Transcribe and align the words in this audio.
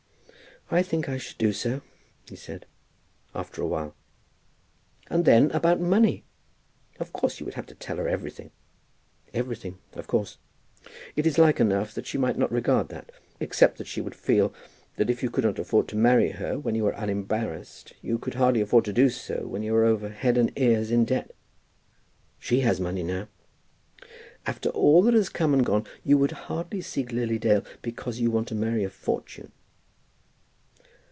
"I 0.73 0.83
think 0.83 1.09
I 1.09 1.17
should 1.17 1.37
do 1.37 1.51
so," 1.51 1.81
he 2.29 2.37
said, 2.37 2.65
"after 3.35 3.61
a 3.61 3.67
while." 3.67 3.93
"And 5.09 5.25
then, 5.25 5.51
about 5.51 5.81
money? 5.81 6.23
Of 6.97 7.11
course 7.11 7.41
you 7.41 7.45
would 7.45 7.55
have 7.55 7.65
to 7.65 7.75
tell 7.75 7.97
her 7.97 8.07
everything." 8.07 8.51
"Everything 9.33 9.79
of 9.95 10.07
course." 10.07 10.37
"It 11.17 11.27
is 11.27 11.37
like 11.37 11.59
enough 11.59 11.93
that 11.93 12.07
she 12.07 12.17
might 12.17 12.37
not 12.37 12.53
regard 12.53 12.87
that, 12.87 13.11
except 13.41 13.79
that 13.79 13.87
she 13.87 13.99
would 13.99 14.15
feel 14.15 14.53
that 14.95 15.09
if 15.09 15.21
you 15.21 15.29
could 15.29 15.43
not 15.43 15.59
afford 15.59 15.89
to 15.89 15.97
marry 15.97 16.31
her 16.31 16.57
when 16.57 16.73
you 16.75 16.85
were 16.85 16.93
unembarrassed, 16.95 17.91
you 18.01 18.17
can 18.17 18.31
hardly 18.31 18.61
afford 18.61 18.85
to 18.85 18.93
do 18.93 19.09
so 19.09 19.45
when 19.45 19.63
you 19.63 19.75
are 19.75 19.83
over 19.83 20.07
head 20.07 20.37
and 20.37 20.57
ears 20.57 20.89
in 20.89 21.03
debt." 21.03 21.31
"She 22.39 22.61
has 22.61 22.79
money 22.79 23.03
now." 23.03 23.27
"After 24.45 24.69
all 24.69 25.01
that 25.01 25.15
has 25.15 25.27
come 25.27 25.53
and 25.53 25.65
gone 25.65 25.85
you 26.05 26.17
would 26.17 26.31
hardly 26.47 26.79
seek 26.79 27.11
Lily 27.11 27.37
Dale 27.39 27.65
because 27.81 28.21
you 28.21 28.31
want 28.31 28.47
to 28.47 28.55
marry 28.55 28.85
a 28.85 28.89
fortune." 28.89 29.51